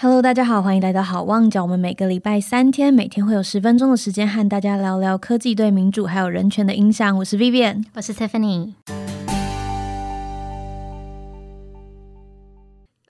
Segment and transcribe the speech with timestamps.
[0.00, 1.60] Hello，大家好，欢迎来到好望角。
[1.60, 7.18] 我们每个礼拜三天，每天会有十分钟的时间和大家聊聊科技对民主还有人权的影响。
[7.18, 8.74] 我是 Vivian，我是 Tiffany。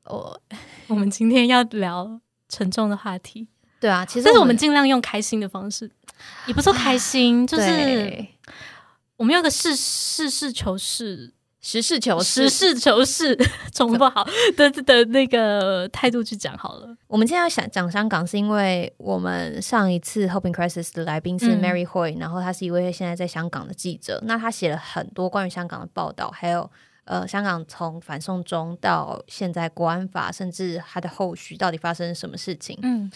[0.05, 0.41] 我
[0.87, 2.19] 我们今天要聊
[2.49, 3.49] 沉重的话题，
[3.79, 5.91] 对啊，其实但是我们尽量用开心的方式，
[6.47, 8.27] 也不说开心，就是
[9.19, 11.35] 我们要个事实事求是、
[11.71, 12.49] 实事求实。
[12.49, 13.37] 事求是，
[13.75, 14.27] 重 不好
[14.57, 16.97] 的 的那个态度去讲好了。
[17.07, 26.71] 我们今天要想讲香港，是因为我们上一次 Hoping Crisis 的来宾是嗯 Mary Hoy，、然后他是一位现在在香港的记者，那他写了很多关于香港的报道，还有。
[27.11, 33.11] 呃，香港从反送中到现在国安法，甚至它的后续到底发生什么事情，嗯，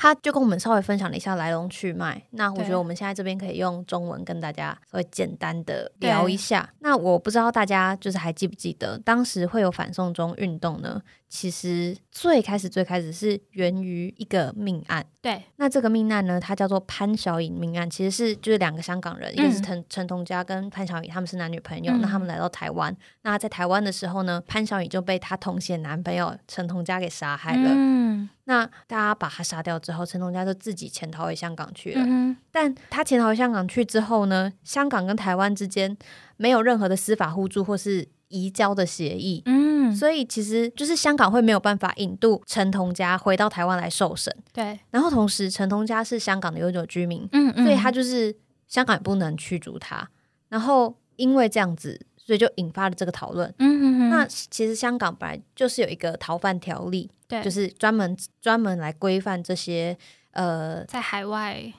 [0.00, 2.22] 他就跟我们稍微分享了一下来龙去脉。
[2.30, 6.72] 那我觉得我们现在这边可以用中文跟大家稍微简单的聊一下。
[6.78, 11.02] 那我不知道大家就是还记不记得，当时会有反送中运动呢？
[11.28, 15.04] 其实最开始最开始是源于一个命案。
[15.20, 21.92] 对，那这个命案呢，它叫做潘小颖命案，其实是就是两个香港人，一个是陈陈同佳跟潘小颖，他们是男女朋友。
[21.92, 27.70] 嗯那他们来到台湾，那在台湾的时候呢，潘小颖就被她同性男朋友陈同佳给杀害了。
[27.72, 32.02] 嗯那大家把他杀掉之后，陈同佳就自己潜逃回香港去了。
[32.06, 35.94] 嗯但他潜逃回香港去之后呢，香港跟台湾之间
[36.38, 39.42] 没有任何的司法互助或是移交的协议。
[39.44, 39.57] 嗯，
[39.94, 48.34] 所以其实就是香港会没有办法引渡陈同佳回到台湾来受审，对，然后同时陈同佳是香港的永久居民，嗯嗯，所以他就是
[48.66, 50.08] 香港也不能驱逐他。
[50.48, 53.48] 然后因为这样子，所以就引发了这个讨论。
[53.58, 59.96] 嗯嗯嗯，那其实香港本来就是有一个逃犯条例，对，就是专门专门来规范这些
[60.32, 61.72] 呃在海外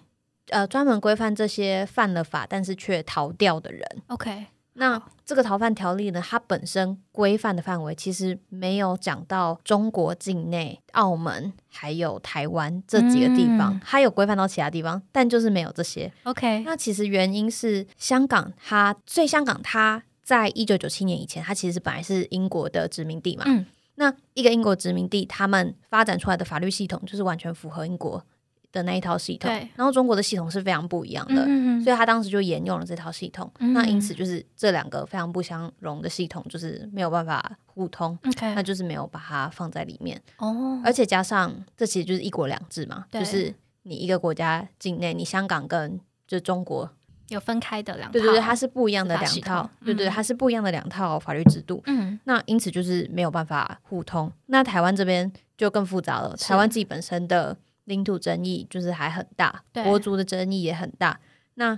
[0.49, 3.83] 呃专门规范这些犯了法但是却逃掉的人。
[4.07, 16.11] ，OK，那这个逃犯条例呢，它本身规范的范围其实没有讲到中国境内、澳门还有台湾这几个地方，嗯它有规范到其他地方，但就是没有这些。
[16.23, 23.43] OK，那其实原因是香港它，所以香港它在一九九七年以前，它其实本来是英国的殖民地嘛。
[23.47, 23.65] 嗯
[23.95, 28.23] 那一个英国殖民地，他们发展出来的法律系统就是完全符合英国
[28.71, 31.43] 的那一套系统，然后中国的系统是非常不一样的。
[31.47, 38.17] 嗯所以他当时就沿用了这套系统，嗯那因此就是这两个非常不相容的系统，就是没有办法互通
[38.55, 43.53] 那就是没有把它放在里面，哦，而且加上这其实就是一国两制嘛，就是
[43.83, 46.89] 你一个国家境内，你香港跟就中国，
[47.29, 54.31] 有分开的两套，对对对，它是不一样的两套统，对对，嗯它是不一样的两套法律制度，嗯那因此就是没有办法互通。
[54.47, 57.55] 那台湾这边就更复杂了，台湾自己本身的
[57.89, 61.19] 领土争议就是还很大，对国族的争议也很大。
[61.55, 61.77] 那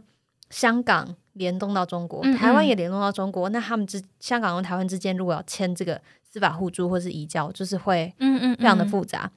[0.49, 9.31] 香港联动到中国，嗯嗯台湾也联动到中国，那他们之香港跟台湾之间如果要签这个司法互助或是移交，就是会嗯嗯，非常的复杂。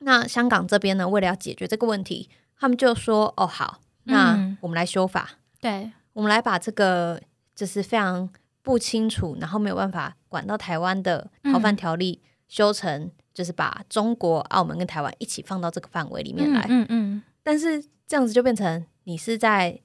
[0.00, 4.58] 那香港这边呢，为了要解决这个问题，他们就说：“哦，好，那嗯。
[4.60, 5.30] 我们来修法，
[5.60, 7.20] 对，我们来把这个
[7.54, 8.28] 就是非常
[8.62, 16.66] 不清楚，然后没有办法管到台湾的逃犯条例修成，就是把中国、澳门跟台湾一起放到这个范围里面来。
[16.68, 19.78] 嗯嗯但是这样子就变成你是在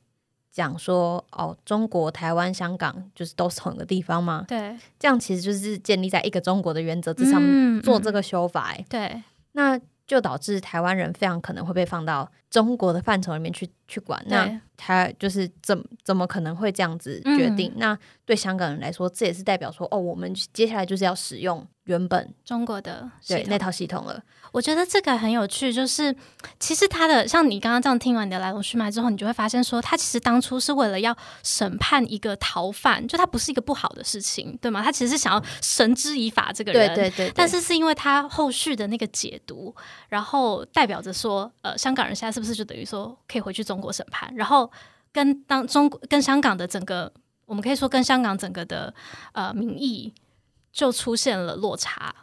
[0.52, 4.44] 讲说，哦，中国、台湾、香港就是都是同一个地方吗？
[4.48, 7.80] 对，这样其实就是建立在一个中国的原则之上嗯。
[7.84, 9.22] 做这个修法、欸，对，
[9.52, 14.24] 那就导致台湾人非常可能会被放到中国的范畴里面去去管。
[14.28, 17.72] 那他就是怎怎么可能会这样子决定？
[17.76, 24.22] 嗯那对香港人来说，这也是代表说，哦，我们接下来就是要使用原本中国的对那套系统了。
[24.54, 26.16] 我觉得这个很有趣，就是
[26.60, 34.82] 其实他的像你刚刚这样听完你的来龙去脉之后，你就会发现说，他其实当初是为了要审判一个逃犯，就他不是一个不好的事情，对吗？
[34.82, 39.76] 他其实是想要绳之以法这个人，对对对，但是是因为他后续的那个解读，
[40.08, 44.72] 然后代表着说，呃，香港人现在是不是就等于说可以回去中国审判，然后
[45.12, 47.12] 跟当中国跟香港的整个，
[47.46, 48.94] 我们可以说跟香港整个的
[49.34, 50.14] 呃民意
[50.72, 52.16] 就出现了落差。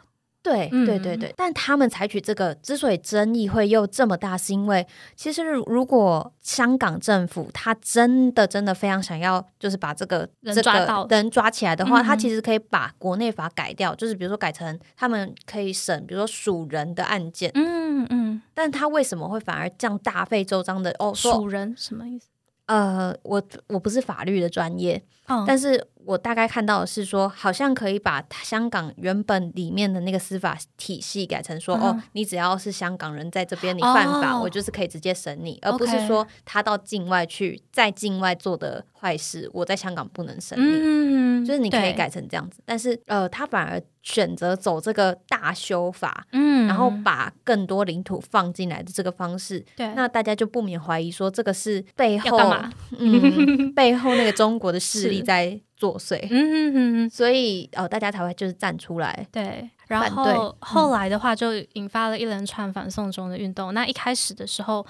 [0.43, 0.87] 对嗯。
[0.87, 11.07] 对对对，但他们采取这个之所以争议会又这么大，是因为其实如如果香港政府他真的真的非常想要，就是把这个人这个抓到。
[11.11, 18.20] 人抓起来的话，嗯他其实可以把国内法改掉，就是比如说改成他们可以审，比如说属人的案件，嗯嗯，
[18.53, 22.27] 但他为什么会反而这样大费周章的哦说属人什么意思？
[22.67, 34.41] 呃，我我不是法律的专业，哦但是我大概看到的是说，好像可以把香港原本里面的那个司法体系改成说，嗯哦，你只要是香港人在这边，你犯法，哦。
[34.41, 40.63] 我就是可以直接审你，而不是说他到境外去，在境外做的坏事，我在香港不能审你。
[40.63, 52.39] 嗯，就是你可以，改成这样子，但是呃，他反而选择走这个大修法，嗯，然后把更多领土放进来的这个方式，对，那大家就不免怀疑说这个是背后？
[52.97, 59.27] 嗯，背后那个中国的势力是在作祟，嗯嗯嗯嗯，所以哦，大家才会就是站出来。
[59.31, 59.69] 对。
[59.87, 63.73] 然后后来的话，就引发了一连串反送中的运动。
[63.73, 64.85] 那一开始的时候，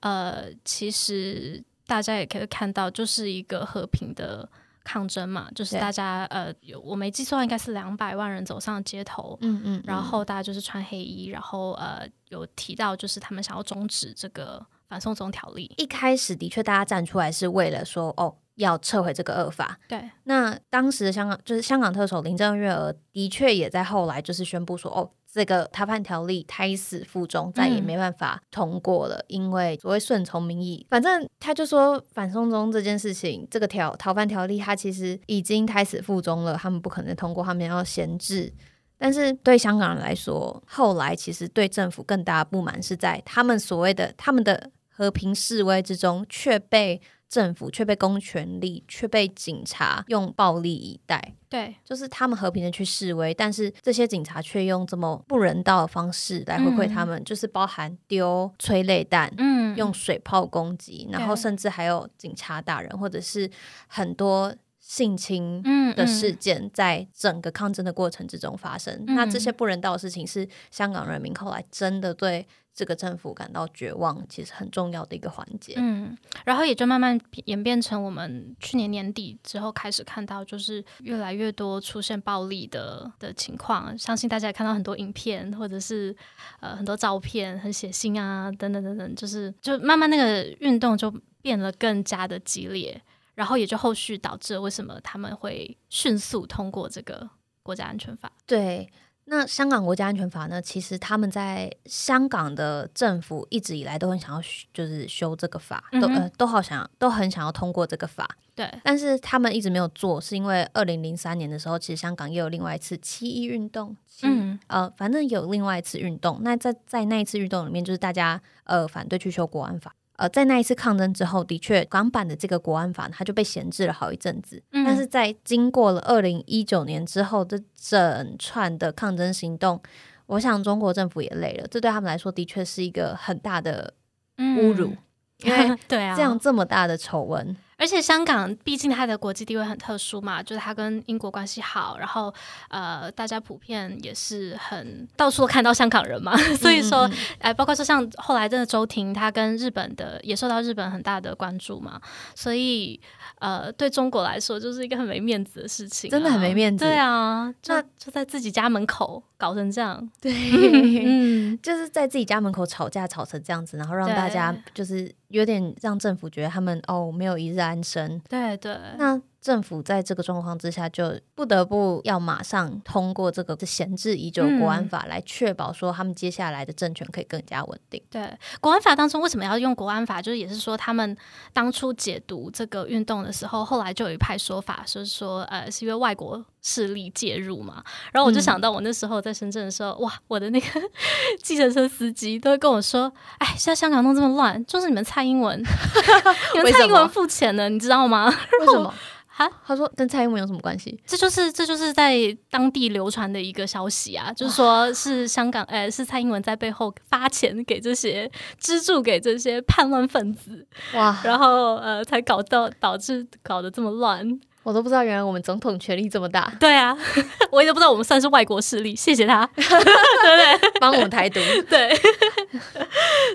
[0.00, 4.48] 呃，其实大家也可以看到，就是一个和平的
[4.82, 15.70] 抗争嘛，就是大家呃，有我没记错，应该是两百万人走上街头，嗯嗯，然后大家就是穿黑衣，然后呃，有提到就是他们想要终止这个反送中条例。
[15.76, 18.34] 一开始的确大家站出来是为了说哦。
[18.56, 38.52] 要撤回这个恶法，对，那当时的香港就是香港特首林郑月娥，的确也在后来就是宣布说，哦，这个逃犯条例胎死腹中，再也没办法通过了，因为所谓顺从民意，反正他就说反送中这件事情，这个条逃犯条例，它其实已经胎死腹中了，他们不可能通过，他们要闲置。
[38.98, 59.32] 但是对香港人来说，后来其实对政府更大的不满是在他们所谓的他们的和平示威之中，却被政府却被公权力却被警察用暴力以待，对，就是他们和平的去示威，但是这些警察却用这么不人道的方式来回馈他们，就是包含丢催泪弹。
[59.38, 63.50] 嗯，用水炮攻击，然后甚至还有警察打人，或者是
[63.88, 64.54] 很多
[64.88, 68.94] 性侵嗯的事件在整个抗争的过程之中发生。
[69.08, 75.74] 嗯那这些不人道的事情是香港人民后来真的对这个政府感到绝望，其实很重要的一个环节。
[75.78, 83.96] 嗯，然后也就慢慢演变成我们去年年底之后开始看到，就是越来越多出现暴力的的情况。
[83.98, 86.14] 相信大家也看到很多影片，或者是
[86.60, 91.10] 呃很多照片，很血腥啊，等等等等，就是就慢慢那个运动就
[91.40, 93.00] 变得更加的激烈，
[93.36, 97.30] 然后也就后续导致了为什么他们会迅速通过这个
[97.62, 98.32] 国家安全法。
[98.46, 98.90] 对，
[99.26, 100.60] 那香港国家安全法呢？
[100.60, 116.38] 其实他们在香港的政府一直以来都很想要修，就是修这个法，都呃都好想都很想要通过这个法，对，但是他们一直没有做，是因为二零零三年的时候，其实香港也有另外一次七一运动，嗯呃，反正有另外一次运动。
[116.42, 119.94] 那在在那一次运动里面，就是大家呃反对去修国安法。
[120.16, 124.62] 呃，在那一次抗争之后，的确港版的这个国安法，它就被闲置了好一阵子。
[124.72, 129.80] 嗯但是在经过了二零一九年之后，这整串的抗争行动，
[130.26, 131.66] 我想中国政府也累了。
[131.68, 133.92] 这对他们来说，的确是一个很大的
[134.38, 134.96] 侮辱，
[135.42, 142.32] 因为 对啊，这样这么大的丑闻，而且香港毕竟它的国际地位很特殊嘛，就是它跟英国关系好，然后
[142.68, 147.36] 呃，大家普遍也是很到处都看到香港人嘛， 所以说嗯嗯嗯。
[147.40, 152.00] 呃，包括说像后来真的周婷，她跟日本的也受到日本很大的关注嘛，
[152.34, 152.98] 所以
[153.40, 156.84] 呃，对中国来说就是一个很没面子的事情啊、真的很没面子。
[156.84, 157.74] 对啊，就
[158.10, 160.32] 在自己家门口搞成这样，对，
[161.04, 168.20] 嗯， 就是在自己家门口吵架吵成这样子，然后让大家就是有点让政府觉得他们哦没有一日安生。
[168.28, 178.02] 对对，那政府在这个状况之下，就不得不要马上通过这个闲置已久国安嗯法，来确保说他们接下来的政权可以更加稳定。
[178.10, 178.28] 对，
[178.60, 180.20] 国安法当中为什么要用国安法？
[180.20, 181.16] 就是也是说，他们
[181.52, 187.84] 当初解读这个运动的时候，后来就有一派说法，就是说，呃，是因为外国势力介入嘛。
[188.10, 190.66] 然后我就嗯想到，我那时候在深圳的时候，哇，我的那个
[191.40, 195.56] 计程车司机都会跟我说，哎，现在香港弄这么乱，就是你们蔡英文，
[196.56, 198.26] 你们蔡英文付钱的，你知道吗？
[198.60, 198.92] 为什么？
[199.38, 200.98] 哈，他说跟蔡英文有什么关系？
[201.06, 202.16] 这就是这就是在
[202.50, 214.40] 当地流传的一个消息啊，就是说是香港，呃，是蔡英文在背后发钱给这些资助给这些叛乱分子，哇，然后呃，才搞到导致搞得这么乱。
[214.66, 216.98] 我都不知道原来我们总统权力这么大，对啊，
[217.52, 220.70] 我也都不知道我们算是外国势力，谢谢他， 对不对？
[220.80, 221.38] 帮我们台独。
[221.70, 221.96] 对，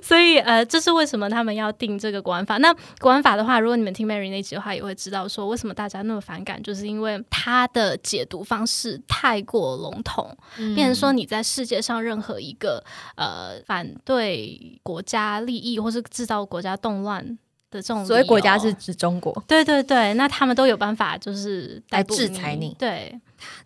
[0.04, 2.58] 所以呃，这是为什么他们要定这个国安法。
[2.58, 12.84] 那国安法的话，如果你们听 Mary 那集的话，也会知道说为什么大家那么反感，就是因为他的解读方式太过笼统，嗯变成说你在世界上任何一个
[13.16, 17.38] 呃反对国家利益或是制造国家动乱
[17.72, 22.76] 的这种，所谓国家是指中国，对对对，那他们都有办法就是来制裁你。
[22.78, 23.20] 对，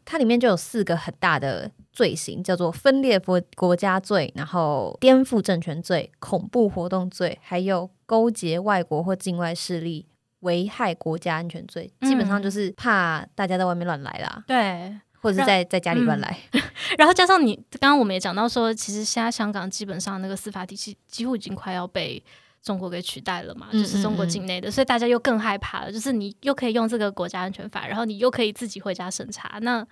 [0.06, 10.06] 它里面就有四个很大的罪行，叫做分裂国国家罪，然后颠覆政权罪、恐怖活动罪，还有勾结外国或境外势力
[10.42, 16.38] 危害国家安全罪，嗯基本上就是怕大家在外面乱来啦，对，或者是在在家里乱来。
[17.00, 22.24] 然后加上你刚刚我们也讲到说，其实现在香港基本上那个司法体系几乎已经快要被
[22.66, 25.92] 中国给取代了嘛，嗯就是中国境内的，所以大家又更害怕了。
[25.92, 29.86] 就是你又可以用这个国家安全法，然后你又可以自己回家审查，那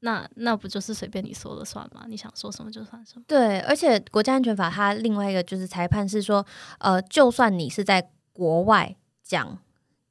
[0.00, 2.06] 那那不就是随便你说了算吗？
[2.08, 3.24] 你想说什么就算什么。
[3.28, 6.44] 对，而且国家安全法它另外一个就是裁判是说，
[6.78, 9.58] 呃，就算你是在国外讲，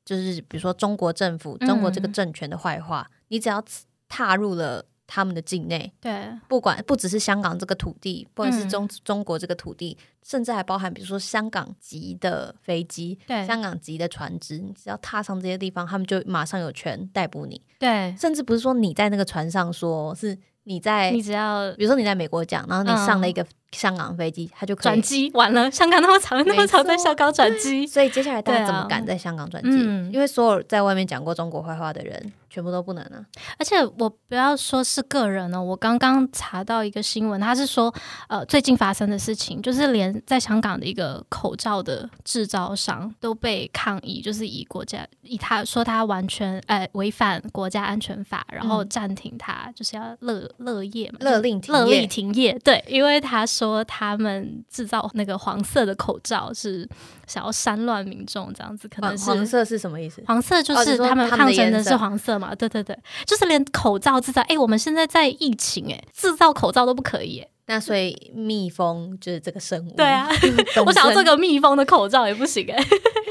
[0.05, 3.63] 就是比如说中国政府、中国这个嗯政权的坏话，你只要
[4.07, 8.69] 踏入了他们的境内，对，不管不只是香港这个土地，不管是嗯。
[8.69, 13.43] 中、中国这个土地，甚至还包含比如说香港籍的飞机、对。
[13.47, 17.59] 香港籍的船只，你只要踏上这些地方，他们就马上有权逮捕你。
[17.79, 25.01] 对，甚至不是说你在那个船上说，是你在你只要比如说你在美国讲，然后你上了一个香港飞机，他就可以转。
[25.01, 29.69] 机完了， 香港那么长，那么长，在香港转机，所以接下来大家怎么敢在香港转机？
[29.71, 30.11] 嗯。
[30.13, 33.23] 因为所有在外面讲过中国坏话的人，全部都不能啊。
[33.57, 37.93] 而且我不要说是个人哦，我刚刚查到一个新闻，他是说，
[38.27, 56.87] 呃，最近发生的事情，就是连在香港的一个口罩的制造商都被抗议，就是以国家以他说他完全呃违反国家安全法，然后嗯暂停他，就是要勒勒业嘛，勒令停勒令业，停业，对，因为他说他们制造那个黄色的口罩是
[57.27, 60.23] 想要煽乱民众，这样子可能是黄黄色是什么意思？
[60.27, 62.48] 黄色就是他们抗争的是黄色嘛？
[62.55, 69.91] 对对对，就是连口罩制造，哎、我们现在在疫情、哎，制造口罩都不可以、哎，那所以蜜蜂就是这个生物。
[69.95, 70.27] 对啊
[70.85, 72.83] 我想要生这个蜜蜂的口罩也不行、哎，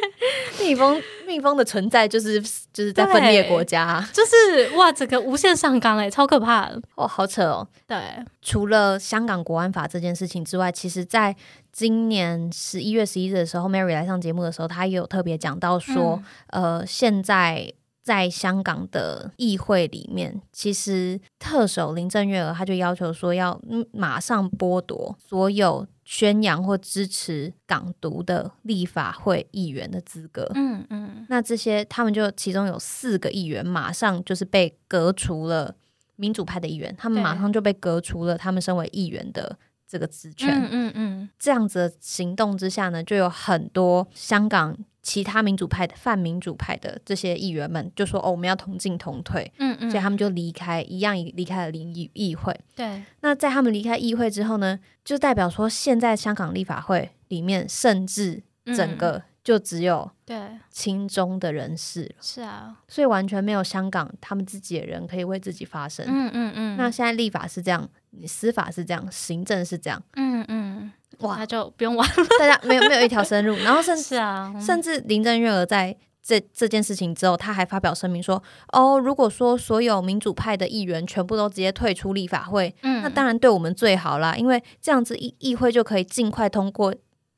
[0.60, 2.40] 蜜蜂，蜜蜂的存在就是
[2.72, 4.10] 就是在分裂国家、啊。
[4.12, 6.80] 就是哇，整个无限上纲、哎，超可怕的。
[6.96, 7.66] 哦，好扯哦。
[7.86, 7.96] 对，
[8.42, 11.34] 除了香港国安法这件事情之外，其实在
[11.72, 17.72] 今年十一月十一日的时候，Mary 来上节目的时候，她也有特别讲到说，呃，现在
[18.08, 30.50] 在香港的议会里面，其实特首林郑月娥她就要求说要嗯马上剥夺所有宣扬或支持港独的立法会议员的资格。
[30.54, 35.74] 嗯嗯，那这些他们就其中有四个议员马上就是被革除了
[36.16, 40.54] 民主派的议员，他们对马上就被革除了他们身为议员的这个职权。
[40.54, 49.50] 嗯嗯嗯，这样子的行动之下呢，就有很多香港其他民主派的泛民主派的这些议员们就说：“哦，我们要同进同退。
[49.58, 52.54] 嗯嗯，所以他们就离开，一样离开了议议会。
[52.76, 60.36] 对，那在他们离开议会之后呢，就代表说，现在香港立法会里面，甚至整嗯个就只有对，
[60.70, 62.14] 亲中的人士。
[62.20, 66.04] 是啊，所以完全没有香港他们自己的人可以为自己发声。
[66.06, 67.88] 嗯嗯嗯，那现在立法是这样，你
[68.26, 73.56] 司法是这样，行政是这样，嗯嗯，哇那就不用玩了， 大家没有没有一条生路。
[73.56, 86.94] 然后甚 至啊，甚至林郑月娥在这这件事情之后，他还发表声明说：“哦，如果说所有民主派的议员全部都直接退出立法会，嗯，那当然对我们最好啦，因为这样子议议会就可以尽快通过。”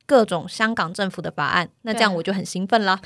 [0.07, 2.99] 各种香港政府的法案，那这样我就很兴奋啦！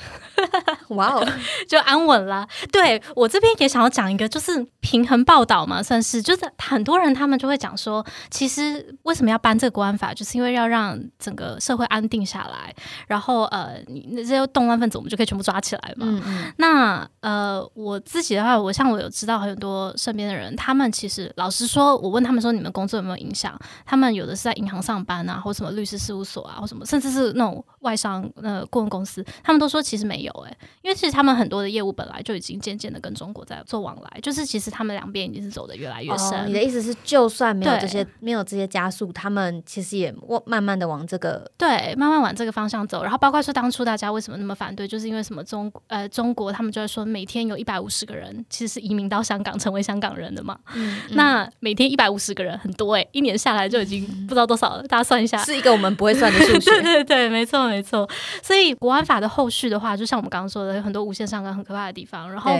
[0.88, 1.26] 哇哦，
[1.68, 2.46] 就安稳啦。
[2.72, 12.74] 对我这边也想要讲一个，就是平衡报道嘛，算是就是很多人他们就会讲说，其实为什么要颁这个国安法，就是因为要让整个社会安定下来，
[13.06, 16.06] 然后呃，你那些动乱分子我们就可以全部抓起来嘛。
[16.08, 36.28] 嗯嗯，那呃，我自己的话，我像我有知道很多身边的人，他们其实老实说，我问他们说你们工作有没有影响，他们有的是在银行上班啊，或什么律师事务所啊，或什么，甚至是那种外商呃顾问公司，他们都说其实没有诶、因为其实他们很多的业务本来就已经渐渐的跟中国在做往来，就是其实他们两边已经是走的越来越深。
[36.28, 36.44] 哦。
[36.46, 43.02] 你的意思是，就算没有这些没有这些加速，他们其实也往慢慢的往这个对，慢慢往这个方向走。
[43.02, 50.56] 然后包括说当初大家为什么那么反对，就是因为什么中呃中国他们就会说每天有一百五十个人其实是移民到香港成为香港人的嘛。
[50.76, 55.38] 嗯那每天一百五十个人很多诶、一年下来就已经不知道多少了，大家算一下。
[55.38, 56.82] 是一个我们不会算的数 对。
[56.82, 58.08] 对对，没错没错。
[58.40, 62.30] 所以国安法的后续的话，就像我们刚刚说的，有很多无限上纲很可怕的地方。
[62.30, 62.50] 然后，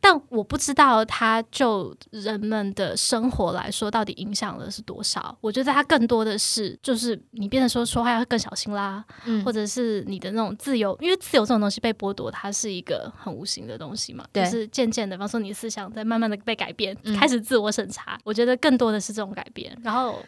[0.00, 5.36] 但我不知道它就人们的生活来说，到底影响了是多少。
[5.40, 18.18] 我觉得它更多的是，就是你变得说说话要更小心啦，嗯或者是你的那种自由，因为自由这种东西被剥夺，它是一个很无形的东西嘛，对就是渐渐的，比方说你的思想在慢慢的被改变，嗯开始自我审查。
[18.24, 19.76] 我觉得更多的是这种改变。
[19.82, 20.18] 然后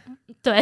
[0.40, 0.61] 对，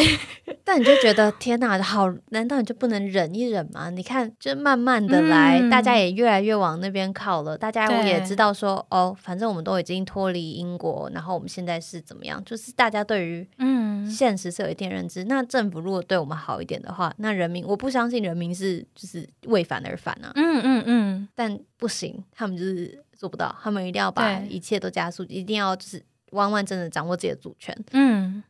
[0.64, 3.90] 但你就觉得天哪，好，难道你就不能忍一忍吗？
[3.90, 12.42] 你看，就慢慢的来，嗯大家也越来越往那边靠了，大家也知道说，哦，反正我们都已经脱离英国，然后我们现在是怎么样？
[12.44, 15.24] 就是大家对于嗯，现实是有一定认知。
[15.24, 27.76] 那政府如果对我们好一点的话，那人民我不相信人民是就是为反而反啊，嗯嗯嗯，但不行，他们就是做不到，他们一定要把一切都加速，一定要就是完完整整掌握自己的主权。
[27.92, 28.42] 嗯，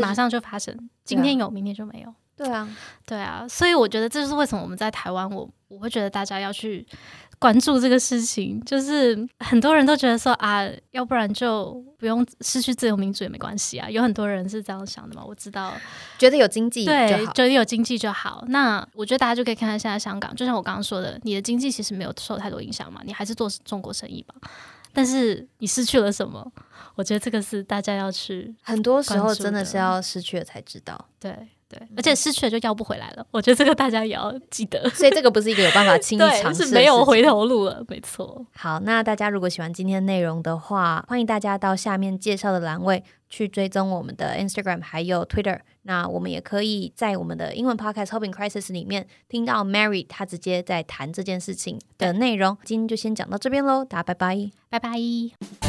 [0.00, 2.14] 马上就发生，今天有，明天就没有。
[2.36, 2.68] 对啊，
[3.04, 6.86] 对啊，所以我觉得这就是为什么我们在台湾，我我会觉得大家要去
[7.38, 8.60] 关注这个事情。
[8.64, 13.88] 就是很多人都觉得说啊，要不然就不用失去自由民主也没关系啊。
[13.88, 15.72] 有很多人是这样想的嘛，我知道。
[16.18, 18.44] 觉得有经济对，觉得有经济就好。
[18.48, 24.34] 那我觉得大家就可以看看现在香港，就像我刚刚说的，你的经济其实没有受太多影响嘛，你还是做中国生意吧。
[24.92, 26.50] 但是你失去了什么？
[26.96, 31.32] 我觉得这个是大家要去很多时候真的是要失去了才知道，对
[31.68, 33.26] 对，而且失去了就要不回来了。
[33.30, 34.88] 我觉得这个大家也要记得。
[34.96, 38.46] 所以这个不是一个有办法轻易尝，试的是没有回头路了，没错。
[38.54, 45.60] 好，那大家如果喜欢今天内容的话，欢迎大家到下面介绍的栏位去追踪我们的 Instagram 还有 Twitter。
[45.82, 52.56] 那我们也可以在我们的英文 podcast Hoping Crisis 里面听到 Mary 她直接在谈这件事情的内容。
[52.64, 54.50] 今天就先讲到这边喽，大家拜拜。
[54.70, 55.67] 拜拜。